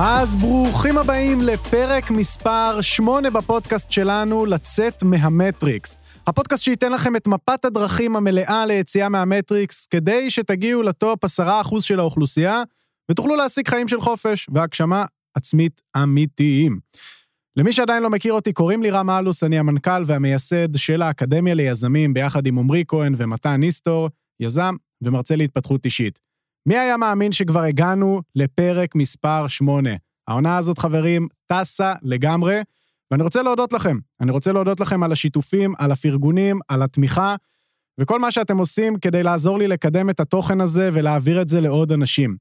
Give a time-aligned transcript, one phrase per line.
[0.00, 5.96] אז ברוכים הבאים לפרק מספר 8 בפודקאסט שלנו, לצאת מהמטריקס.
[6.26, 11.28] הפודקאסט שייתן לכם את מפת הדרכים המלאה ליציאה מהמטריקס, כדי שתגיעו לטופ 10%
[11.80, 12.62] של האוכלוסייה,
[13.10, 15.04] ותוכלו להשיג חיים של חופש והגשמה
[15.34, 16.78] עצמית אמיתיים.
[17.56, 22.14] למי שעדיין לא מכיר אותי, קוראים לי רם אלוס, אני המנכ"ל והמייסד של האקדמיה ליזמים,
[22.14, 24.08] ביחד עם עמרי כהן ומתן ניסטור,
[24.40, 26.27] יזם ומרצה להתפתחות אישית.
[26.68, 29.90] מי היה מאמין שכבר הגענו לפרק מספר 8?
[30.28, 32.60] העונה הזאת, חברים, טסה לגמרי,
[33.10, 33.98] ואני רוצה להודות לכם.
[34.20, 37.36] אני רוצה להודות לכם על השיתופים, על הפרגונים, על התמיכה,
[38.00, 41.92] וכל מה שאתם עושים כדי לעזור לי לקדם את התוכן הזה ולהעביר את זה לעוד
[41.92, 42.36] אנשים.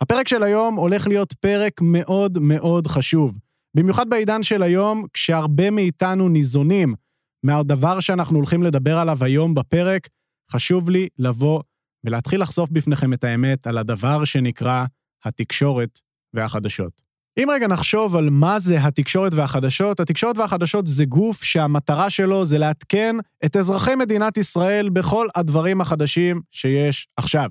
[0.00, 3.38] הפרק של היום הולך להיות פרק מאוד מאוד חשוב.
[3.74, 6.94] במיוחד בעידן של היום, כשהרבה מאיתנו ניזונים
[7.42, 10.08] מהדבר שאנחנו הולכים לדבר עליו היום בפרק,
[10.52, 11.62] חשוב לי לבוא
[12.04, 14.84] ולהתחיל לחשוף בפניכם את האמת על הדבר שנקרא
[15.24, 16.00] התקשורת
[16.34, 17.06] והחדשות.
[17.38, 22.58] אם רגע נחשוב על מה זה התקשורת והחדשות, התקשורת והחדשות זה גוף שהמטרה שלו זה
[22.58, 27.50] לעדכן את אזרחי מדינת ישראל בכל הדברים החדשים שיש עכשיו.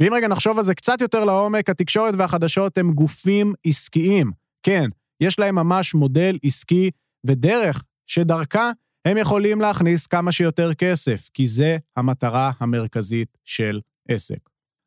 [0.00, 4.30] ואם רגע נחשוב על זה קצת יותר לעומק, התקשורת והחדשות הם גופים עסקיים.
[4.62, 4.88] כן,
[5.20, 6.90] יש להם ממש מודל עסקי
[7.26, 8.70] ודרך שדרכה
[9.08, 14.38] הם יכולים להכניס כמה שיותר כסף, כי זה המטרה המרכזית של עסק.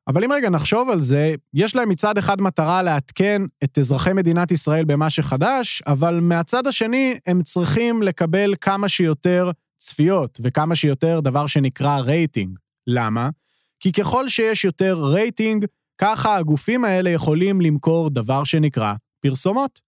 [0.07, 4.51] אבל אם רגע נחשוב על זה, יש להם מצד אחד מטרה לעדכן את אזרחי מדינת
[4.51, 11.47] ישראל במה שחדש, אבל מהצד השני הם צריכים לקבל כמה שיותר צפיות וכמה שיותר דבר
[11.47, 12.59] שנקרא רייטינג.
[12.87, 13.29] למה?
[13.79, 15.65] כי ככל שיש יותר רייטינג,
[15.97, 19.81] ככה הגופים האלה יכולים למכור דבר שנקרא פרסומות.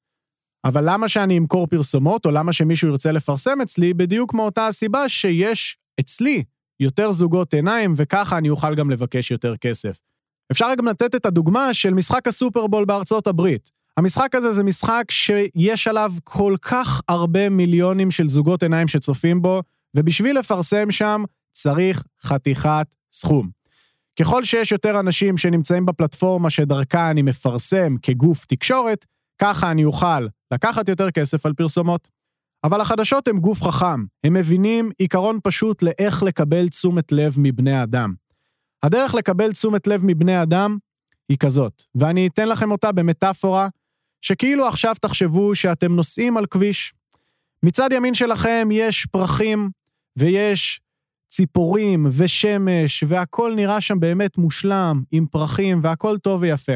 [0.65, 5.77] אבל למה שאני אמכור פרסומות, או למה שמישהו ירצה לפרסם אצלי, בדיוק מאותה הסיבה שיש
[5.99, 6.43] אצלי
[6.79, 9.99] יותר זוגות עיניים, וככה אני אוכל גם לבקש יותר כסף.
[10.51, 13.71] אפשר גם לתת את הדוגמה של משחק הסופרבול בארצות הברית.
[13.97, 19.61] המשחק הזה זה משחק שיש עליו כל כך הרבה מיליונים של זוגות עיניים שצופים בו,
[19.95, 23.49] ובשביל לפרסם שם צריך חתיכת סכום.
[24.19, 29.05] ככל שיש יותר אנשים שנמצאים בפלטפורמה שדרכה אני מפרסם כגוף תקשורת,
[29.41, 32.07] ככה אני אוכל לקחת יותר כסף על פרסומות.
[32.63, 38.13] אבל החדשות הם גוף חכם, הם מבינים עיקרון פשוט לאיך לקבל תשומת לב מבני אדם.
[38.83, 40.77] הדרך לקבל תשומת לב מבני אדם
[41.29, 43.67] היא כזאת, ואני אתן לכם אותה במטאפורה,
[44.21, 46.93] שכאילו עכשיו תחשבו שאתם נוסעים על כביש.
[47.63, 49.69] מצד ימין שלכם יש פרחים,
[50.17, 50.79] ויש
[51.29, 56.73] ציפורים ושמש, והכל נראה שם באמת מושלם, עם פרחים, והכל טוב ויפה.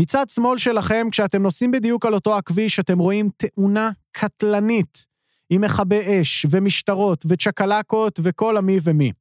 [0.00, 5.06] מצד שמאל שלכם, כשאתם נוסעים בדיוק על אותו הכביש, אתם רואים תאונה קטלנית,
[5.50, 9.12] עם מכבי אש, ומשטרות, וצ'קלקות, וכל המי ומי.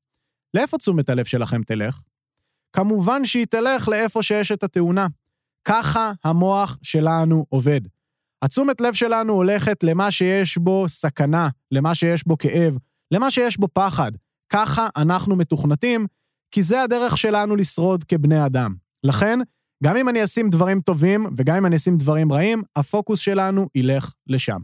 [0.53, 1.99] לאיפה תשומת הלב שלכם תלך?
[2.73, 5.07] כמובן שהיא תלך לאיפה שיש את התאונה.
[5.65, 7.81] ככה המוח שלנו עובד.
[8.41, 12.77] התשומת לב שלנו הולכת למה שיש בו סכנה, למה שיש בו כאב,
[13.11, 14.11] למה שיש בו פחד.
[14.49, 16.07] ככה אנחנו מתוכנתים,
[16.51, 18.75] כי זה הדרך שלנו לשרוד כבני אדם.
[19.03, 19.39] לכן,
[19.83, 24.13] גם אם אני אשים דברים טובים וגם אם אני אשים דברים רעים, הפוקוס שלנו ילך
[24.27, 24.59] לשם.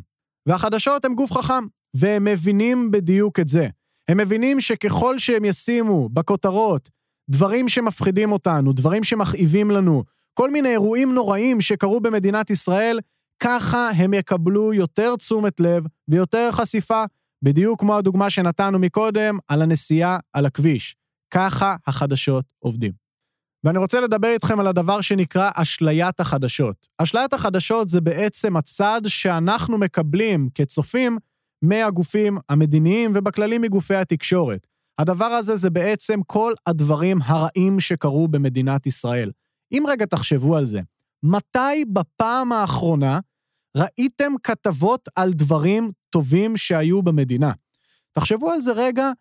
[0.47, 1.63] והחדשות הם גוף חכם,
[1.95, 3.67] והם מבינים בדיוק את זה.
[4.09, 6.89] הם מבינים שככל שהם ישימו בכותרות
[7.29, 10.03] דברים שמפחידים אותנו, דברים שמכאיבים לנו,
[10.33, 12.99] כל מיני אירועים נוראים שקרו במדינת ישראל,
[13.39, 17.03] ככה הם יקבלו יותר תשומת לב ויותר חשיפה,
[17.43, 20.95] בדיוק כמו הדוגמה שנתנו מקודם על הנסיעה על הכביש.
[21.33, 23.02] ככה החדשות עובדים.
[23.63, 26.87] ואני רוצה לדבר איתכם על הדבר שנקרא אשליית החדשות.
[26.97, 31.17] אשליית החדשות זה בעצם הצד שאנחנו מקבלים כצופים
[31.61, 34.67] מהגופים המדיניים ובכללים מגופי התקשורת.
[34.99, 39.31] הדבר הזה זה בעצם כל הדברים הרעים שקרו במדינת ישראל.
[39.71, 40.81] אם רגע תחשבו על זה,
[41.23, 43.19] מתי בפעם האחרונה
[43.77, 47.51] ראיתם כתבות על דברים טובים שהיו במדינה?
[48.11, 49.11] תחשבו על זה רגע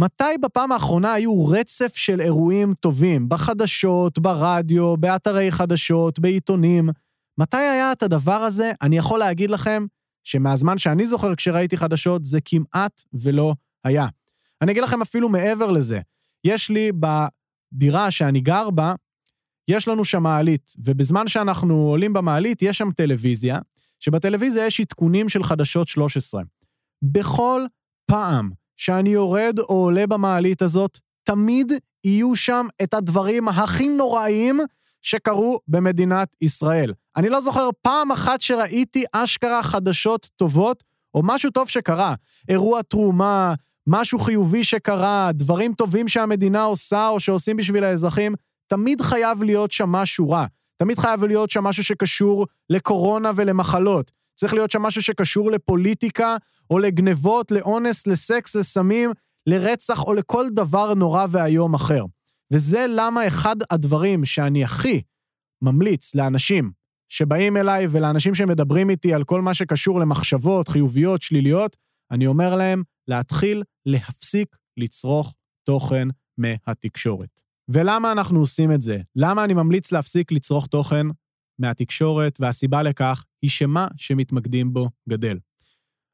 [0.00, 3.28] מתי בפעם האחרונה היו רצף של אירועים טובים?
[3.28, 6.88] בחדשות, ברדיו, באתרי חדשות, בעיתונים.
[7.38, 8.72] מתי היה את הדבר הזה?
[8.82, 9.86] אני יכול להגיד לכם
[10.24, 13.54] שמהזמן שאני זוכר כשראיתי חדשות, זה כמעט ולא
[13.84, 14.06] היה.
[14.62, 16.00] אני אגיד לכם אפילו מעבר לזה.
[16.44, 18.94] יש לי בדירה שאני גר בה,
[19.68, 23.58] יש לנו שם מעלית, ובזמן שאנחנו עולים במעלית, יש שם טלוויזיה,
[24.00, 26.42] שבטלוויזיה יש עדכונים של חדשות 13.
[27.02, 27.62] בכל
[28.06, 31.72] פעם שאני יורד או עולה במעלית הזאת, תמיד
[32.04, 34.60] יהיו שם את הדברים הכי נוראיים
[35.02, 36.92] שקרו במדינת ישראל.
[37.16, 40.84] אני לא זוכר פעם אחת שראיתי אשכרה חדשות טובות,
[41.14, 42.14] או משהו טוב שקרה.
[42.48, 43.54] אירוע תרומה,
[43.86, 48.34] משהו חיובי שקרה, דברים טובים שהמדינה עושה או שעושים בשביל האזרחים,
[48.66, 50.46] תמיד חייב להיות שם משהו רע.
[50.76, 54.10] תמיד חייב להיות שם משהו שקשור לקורונה ולמחלות.
[54.38, 56.36] צריך להיות שם משהו שקשור לפוליטיקה,
[56.70, 59.10] או לגנבות, לאונס, לסקס, לסמים,
[59.46, 62.04] לרצח, או לכל דבר נורא ואיום אחר.
[62.52, 65.02] וזה למה אחד הדברים שאני הכי
[65.62, 66.70] ממליץ לאנשים
[67.08, 71.76] שבאים אליי ולאנשים שמדברים איתי על כל מה שקשור למחשבות חיוביות, שליליות,
[72.10, 75.34] אני אומר להם להתחיל להפסיק לצרוך
[75.66, 77.40] תוכן מהתקשורת.
[77.68, 78.98] ולמה אנחנו עושים את זה?
[79.16, 81.06] למה אני ממליץ להפסיק לצרוך תוכן
[81.58, 85.38] מהתקשורת, והסיבה לכך היא שמה שמתמקדים בו גדל.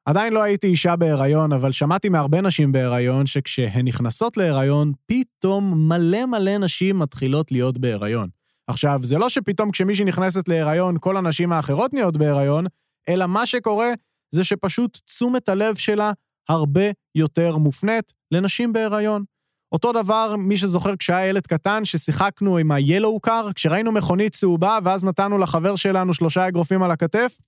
[0.06, 6.26] עדיין לא הייתי אישה בהיריון, אבל שמעתי מהרבה נשים בהיריון שכשהן נכנסות להיריון, פתאום מלא
[6.26, 8.29] מלא נשים מתחילות להיות בהיריון.
[8.67, 12.67] עכשיו, זה לא שפתאום כשמישהי נכנסת להיריון, כל הנשים האחרות נהיות בהיריון,
[13.08, 13.88] אלא מה שקורה
[14.34, 16.12] זה שפשוט תשומת הלב שלה
[16.49, 19.25] הרבה יותר מופנית לנשים בהיריון.
[19.72, 25.04] אותו דבר, מי שזוכר כשהיה ילד קטן, ששיחקנו עם ה-Yellow car, כשראינו מכונית צהובה, ואז
[25.04, 27.38] נתנו לחבר שלנו שלושה אגרופים על הכתף,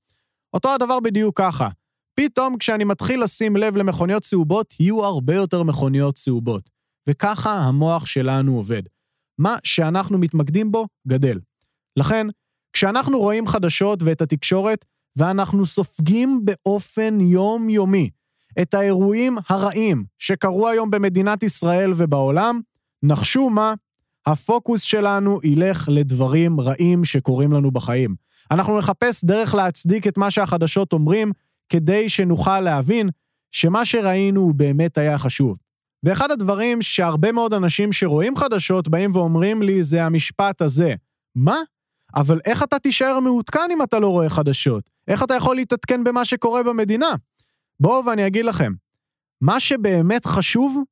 [0.54, 1.68] אותו הדבר בדיוק ככה.
[2.14, 6.70] פתאום כשאני מתחיל לשים לב למכוניות צהובות, יהיו הרבה יותר מכוניות צהובות.
[7.08, 8.82] וככה המוח שלנו עובד.
[9.38, 11.40] מה שאנחנו מתמקדים בו, גדל.
[11.96, 12.26] לכן,
[12.72, 14.84] כשאנחנו רואים חדשות ואת התקשורת,
[15.16, 18.10] ואנחנו סופגים באופן יומיומי
[18.62, 22.60] את האירועים הרעים שקרו היום במדינת ישראל ובעולם,
[23.02, 23.74] נחשו מה?
[24.26, 28.14] הפוקוס שלנו ילך לדברים רעים שקורים לנו בחיים.
[28.50, 31.32] אנחנו נחפש דרך להצדיק את מה שהחדשות אומרים,
[31.68, 33.08] כדי שנוכל להבין
[33.50, 35.56] שמה שראינו הוא באמת היה חשוב.
[36.02, 40.94] ואחד הדברים שהרבה מאוד אנשים שרואים חדשות באים ואומרים לי זה המשפט הזה.
[41.34, 41.56] מה?
[42.16, 44.90] אבל איך אתה תישאר מעודכן אם אתה לא רואה חדשות?
[45.08, 47.14] איך אתה יכול להתעדכן במה שקורה במדינה?
[47.80, 48.72] בואו ואני אגיד לכם,
[49.40, 50.82] מה שבאמת חשוב,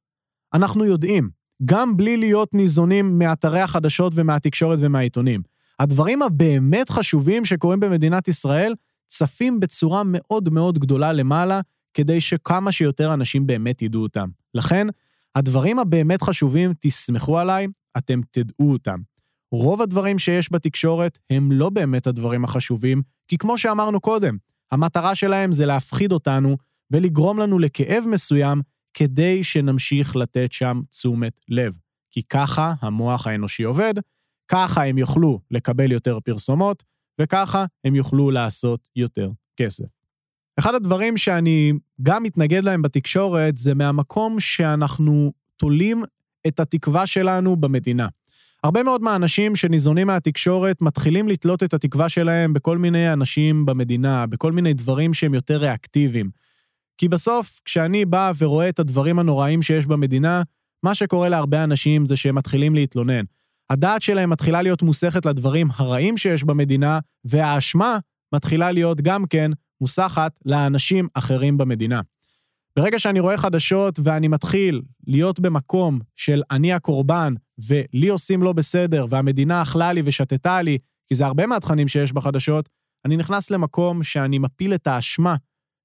[0.55, 1.31] אנחנו יודעים,
[1.65, 5.43] גם בלי להיות ניזונים מאתרי החדשות ומהתקשורת ומהעיתונים.
[5.79, 8.75] הדברים הבאמת חשובים שקורים במדינת ישראל
[9.07, 11.61] צפים בצורה מאוד מאוד גדולה למעלה,
[11.95, 14.29] כדי שכמה שיותר אנשים באמת ידעו אותם.
[14.55, 14.87] לכן,
[15.35, 17.67] הדברים הבאמת חשובים, תסמכו עליי,
[17.99, 18.99] אתם תדעו אותם.
[19.53, 24.37] רוב הדברים שיש בתקשורת הם לא באמת הדברים החשובים, כי כמו שאמרנו קודם,
[24.73, 26.57] המטרה שלהם זה להפחיד אותנו
[26.93, 28.61] ולגרום לנו לכאב מסוים
[28.95, 31.73] כדי שנמשיך לתת שם תשומת לב.
[32.11, 33.95] כי ככה המוח האנושי עובד,
[34.49, 36.83] ככה הם יוכלו לקבל יותר פרסומות,
[37.21, 39.85] וככה הם יוכלו לעשות יותר כסף.
[40.59, 41.73] אחד הדברים שאני
[42.03, 46.03] גם מתנגד להם בתקשורת זה מהמקום שאנחנו תולים
[46.47, 48.09] את התקווה שלנו במדינה.
[48.65, 54.53] הרבה מאוד מהאנשים שניזונים מהתקשורת מתחילים לתלות את התקווה שלהם בכל מיני אנשים במדינה, בכל
[54.53, 56.31] מיני דברים שהם יותר ריאקטיביים.
[56.99, 60.43] כי בסוף, כשאני בא ורואה את הדברים הנוראים שיש במדינה,
[60.85, 63.25] מה שקורה להרבה אנשים זה שהם מתחילים להתלונן.
[63.71, 67.99] הדעת שלהם מתחילה להיות מוסכת לדברים הרעים שיש במדינה, והאשמה
[68.35, 69.51] מתחילה להיות גם כן
[69.81, 72.01] מוסחת לאנשים אחרים במדינה.
[72.79, 77.35] ברגע שאני רואה חדשות ואני מתחיל להיות במקום של אני הקורבן,
[77.69, 80.79] ולי עושים לא בסדר, והמדינה אכלה לי ושתתה לי,
[81.09, 82.69] כי זה הרבה מהתכנים שיש בחדשות,
[83.05, 85.37] אני נכנס למקום שאני מפיל את האשמה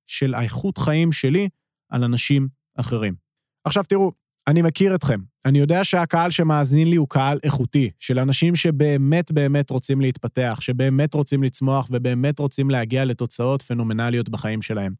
[0.07, 1.49] של האיכות חיים שלי
[1.89, 3.15] על אנשים אחרים.
[3.63, 4.11] עכשיו תראו,
[4.47, 5.19] אני מכיר אתכם.
[5.45, 11.13] אני יודע שהקהל שמאזין לי הוא קהל איכותי, של אנשים שבאמת באמת רוצים להתפתח, שבאמת
[11.13, 14.93] רוצים לצמוח ובאמת רוצים להגיע לתוצאות פנומנליות בחיים שלהם.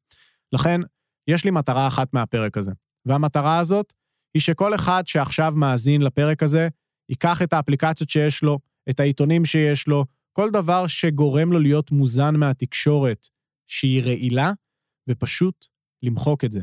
[0.53, 0.81] לכן,
[1.27, 2.71] יש לי מטרה אחת מהפרק הזה,
[3.05, 3.93] והמטרה הזאת
[4.33, 6.67] היא שכל אחד שעכשיו מאזין לפרק הזה,
[7.09, 8.59] ייקח את האפליקציות שיש לו,
[8.89, 13.27] את העיתונים שיש לו, כל דבר שגורם לו להיות מוזן מהתקשורת
[13.67, 14.51] שהיא רעילה,
[15.07, 15.65] ופשוט
[16.03, 16.61] למחוק את זה.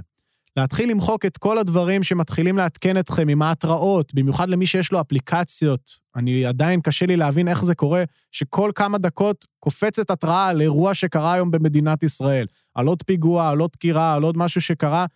[0.57, 5.91] להתחיל למחוק את כל הדברים שמתחילים לעדכן אתכם עם ההתראות, במיוחד למי שיש לו אפליקציות.
[6.17, 10.95] אני עדיין קשה לי להבין איך זה קורה, שכל כמה דקות קופצת התראה על אירוע
[10.95, 12.47] שקרה היום במדינת ישראל.
[12.75, 15.07] על עוד פיגוע, על עוד דקירה, על עוד משהו שקרה.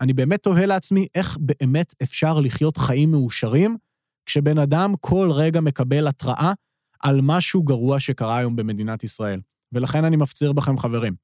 [0.00, 3.76] אני באמת תוהה לעצמי איך באמת אפשר לחיות חיים מאושרים,
[4.26, 6.52] כשבן אדם כל רגע מקבל התראה
[7.00, 9.40] על משהו גרוע שקרה היום במדינת ישראל.
[9.72, 11.14] ולכן אני מפציר בכם, חברים.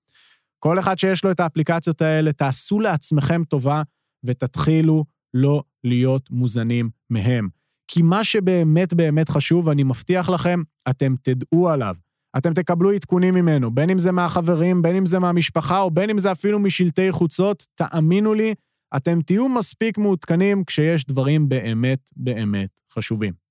[0.67, 3.83] כל אחד שיש לו את האפליקציות האלה, תעשו לעצמכם טובה
[4.25, 5.05] ותתחילו
[5.35, 7.49] לא להיות מוזנים מהם.
[7.89, 11.95] כי מה שבאמת באמת חשוב, אני מבטיח לכם, אתם תדעו עליו.
[12.37, 16.19] אתם תקבלו עדכונים ממנו, בין אם זה מהחברים, בין אם זה מהמשפחה, או בין אם
[16.19, 18.55] זה אפילו משלטי חוצות, תאמינו לי,
[18.97, 23.44] אתם תהיו מספיק מעודכנים כשיש דברים באמת באמת חשובים.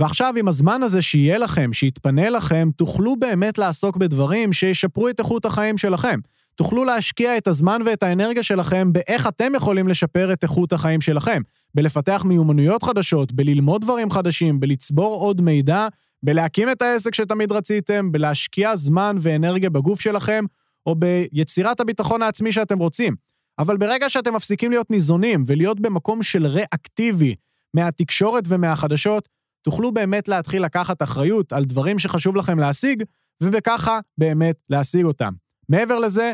[0.00, 5.44] ועכשיו, עם הזמן הזה שיהיה לכם, שיתפנה לכם, תוכלו באמת לעסוק בדברים שישפרו את איכות
[5.44, 6.20] החיים שלכם.
[6.54, 11.42] תוכלו להשקיע את הזמן ואת האנרגיה שלכם באיך אתם יכולים לשפר את איכות החיים שלכם.
[11.74, 15.88] בלפתח מיומנויות חדשות, בללמוד דברים חדשים, בלצבור עוד מידע,
[16.22, 20.44] בלהקים את העסק שתמיד רציתם, בלהשקיע זמן ואנרגיה בגוף שלכם,
[20.86, 23.14] או ביצירת הביטחון העצמי שאתם רוצים.
[23.58, 27.34] אבל ברגע שאתם מפסיקים להיות ניזונים ולהיות במקום של ריאקטיבי
[27.74, 29.28] מהתקשורת ומהחדשות,
[29.62, 33.02] תוכלו באמת להתחיל לקחת אחריות על דברים שחשוב לכם להשיג,
[33.42, 35.32] ובככה באמת להשיג אותם.
[35.68, 36.32] מעבר לזה,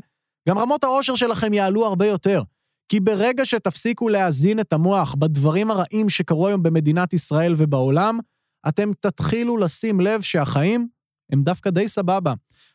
[0.49, 2.43] גם רמות העושר שלכם יעלו הרבה יותר.
[2.89, 8.19] כי ברגע שתפסיקו להאזין את המוח בדברים הרעים שקרו היום במדינת ישראל ובעולם,
[8.69, 10.89] אתם תתחילו לשים לב שהחיים
[11.33, 12.35] הם דווקא די סבבה.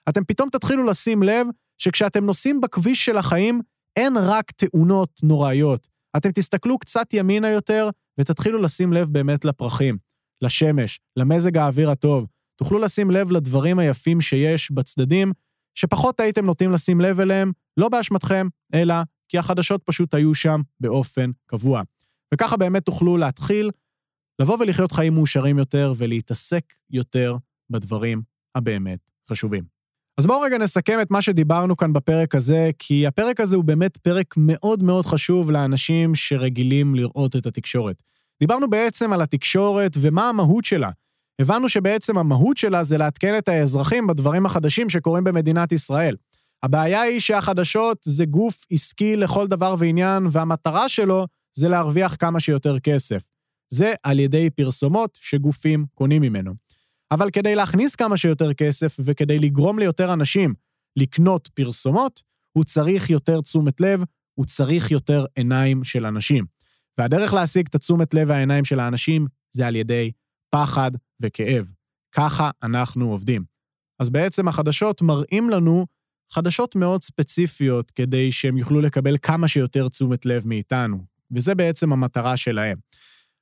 [0.09, 3.61] אתם פתאום תתחילו לשים לב שכשאתם נוסעים בכביש של החיים,
[3.95, 5.87] אין רק תאונות נוראיות.
[6.17, 7.89] אתם תסתכלו קצת ימינה יותר
[8.19, 9.97] ותתחילו לשים לב באמת לפרחים,
[10.41, 12.27] לשמש, למזג האוויר הטוב.
[12.55, 15.31] תוכלו לשים לב לדברים היפים שיש בצדדים,
[15.75, 18.95] שפחות הייתם נוטים לשים לב אליהם, לא באשמתכם, אלא
[19.29, 21.81] כי החדשות פשוט היו שם באופן קבוע.
[22.33, 23.71] וככה באמת תוכלו להתחיל
[24.41, 27.37] לבוא ולחיות חיים מאושרים יותר ולהתעסק יותר
[27.69, 28.21] בדברים
[28.55, 29.63] הבאמת חשובים.
[30.17, 33.97] אז בואו רגע נסכם את מה שדיברנו כאן בפרק הזה, כי הפרק הזה הוא באמת
[33.97, 38.03] פרק מאוד מאוד חשוב לאנשים שרגילים לראות את התקשורת.
[38.41, 40.89] דיברנו בעצם על התקשורת ומה המהות שלה.
[41.41, 46.15] הבנו שבעצם המהות שלה זה לעדכן את האזרחים בדברים החדשים שקורים במדינת ישראל.
[46.63, 51.25] הבעיה היא שהחדשות זה גוף עסקי לכל דבר ועניין, והמטרה שלו
[51.57, 53.23] זה להרוויח כמה שיותר כסף.
[53.69, 56.51] זה על ידי פרסומות שגופים קונים ממנו.
[57.11, 60.53] אבל כדי להכניס כמה שיותר כסף וכדי לגרום ליותר אנשים
[60.97, 62.21] לקנות פרסומות,
[62.57, 66.60] הוא צריך יותר תשומת לב, הוא צריך יותר עיניים של אנשים.
[67.01, 70.11] והדרך להשיג את התשומת לב והעיניים של האנשים זה על ידי
[70.49, 71.71] פחד וכאב.
[72.15, 73.43] ככה אנחנו עובדים.
[73.99, 75.85] אז בעצם החדשות מראים לנו
[76.31, 80.97] חדשות מאוד ספציפיות כדי שהם יוכלו לקבל כמה שיותר תשומת לב מאיתנו,
[81.31, 82.77] וזה בעצם המטרה שלהם.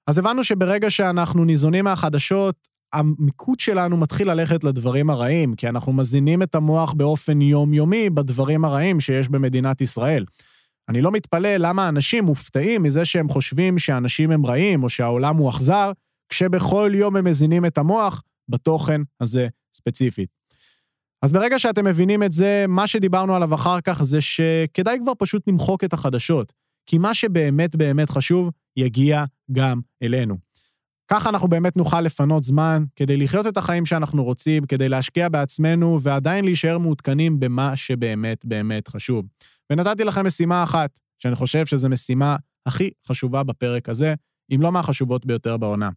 [0.08, 2.56] אז הבנו שברגע שאנחנו ניזונים מהחדשות,
[2.94, 9.00] המיקוד שלנו מתחיל ללכת לדברים הרעים, כי אנחנו מזינים את המוח באופן יומיומי בדברים הרעים
[9.00, 10.26] שיש במדינת ישראל.
[10.90, 15.50] אני לא מתפלא למה אנשים מופתעים מזה שהם חושבים שאנשים הם רעים או שהעולם הוא
[15.50, 15.92] אכזר,
[16.30, 20.30] כשבכל יום הם מזינים את המוח בתוכן הזה ספציפית.
[21.22, 25.48] אז ברגע שאתם מבינים את זה, מה שדיברנו עליו אחר כך זה שכדאי כבר פשוט
[25.48, 26.54] למחוק את החדשות,
[26.86, 30.38] כי מה שבאמת באמת חשוב יגיע גם אלינו.
[31.12, 36.00] ככה אנחנו באמת נוכל לפנות זמן כדי לחיות את החיים שאנחנו רוצים, כדי להשקיע בעצמנו
[36.02, 39.26] ועדיין להישאר מעודכנים במה שבאמת באמת חשוב.
[39.72, 42.36] ונתתי לכם משימה אחת, שאני חושב שזו משימה
[42.66, 44.14] הכי חשובה בפרק הזה,
[44.56, 45.90] אם לא מהחשובות ביותר בעונה.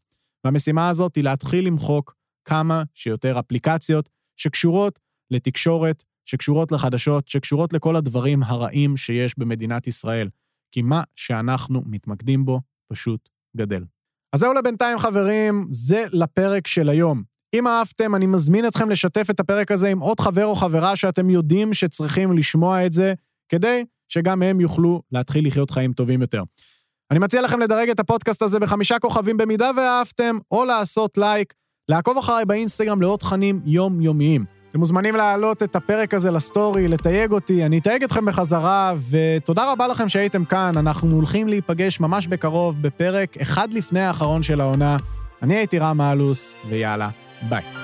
[0.44, 2.14] והמשימה הזאת היא להתחיל למחוק
[2.44, 4.98] כמה שיותר אפליקציות שקשורות
[5.30, 10.28] לתקשורת, שקשורות לחדשות, שקשורות לכל הדברים הרעים שיש במדינת ישראל.
[10.72, 12.60] כי מה שאנחנו מתמקדים בו
[12.92, 13.84] פשוט גדל.
[14.32, 17.22] אז זהו לבינתיים, חברים, זה לפרק של היום.
[17.54, 21.30] אם אהבתם, אני מזמין אתכם לשתף את הפרק הזה עם עוד חבר או חברה שאתם
[21.30, 23.14] יודעים שצריכים לשמוע את זה,
[23.52, 26.42] כדי שגם הם יוכלו להתחיל לחיות חיים טובים יותר.
[27.10, 31.54] אני מציע לכם לדרג את הפודקאסט הזה בחמישה כוכבים במידה ואהבתם, או לעשות לייק,
[31.88, 34.44] לעקוב אחריי באינסטגרם לעוד תכנים יומיומיים.
[34.70, 39.86] אתם מוזמנים להעלות את הפרק הזה לסטורי, לתייג אותי, אני אתייג אתכם בחזרה, ותודה רבה
[39.86, 40.76] לכם שהייתם כאן.
[40.76, 44.96] אנחנו הולכים להיפגש ממש בקרוב בפרק אחד לפני האחרון של העונה.
[45.42, 47.08] אני הייתי רם אלוס, ויאללה,
[47.48, 47.81] ביי.